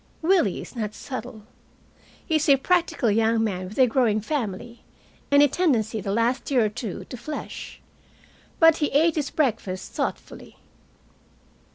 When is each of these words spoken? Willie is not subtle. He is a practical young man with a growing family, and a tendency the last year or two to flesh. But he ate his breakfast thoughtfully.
Willie 0.23 0.59
is 0.59 0.75
not 0.75 0.95
subtle. 0.95 1.43
He 2.25 2.37
is 2.37 2.49
a 2.49 2.55
practical 2.57 3.11
young 3.11 3.43
man 3.43 3.67
with 3.69 3.77
a 3.77 3.85
growing 3.85 4.19
family, 4.19 4.83
and 5.29 5.43
a 5.43 5.47
tendency 5.47 6.01
the 6.01 6.11
last 6.11 6.49
year 6.49 6.65
or 6.65 6.69
two 6.69 7.05
to 7.05 7.17
flesh. 7.17 7.79
But 8.59 8.77
he 8.77 8.87
ate 8.87 9.13
his 9.13 9.29
breakfast 9.29 9.91
thoughtfully. 9.91 10.57